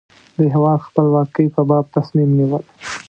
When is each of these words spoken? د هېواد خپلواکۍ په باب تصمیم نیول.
د 0.37 0.39
هېواد 0.53 0.79
خپلواکۍ 0.87 1.47
په 1.55 1.61
باب 1.69 1.85
تصمیم 1.95 2.29
نیول. 2.37 2.63